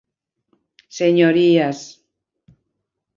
Señorías. 0.99 1.79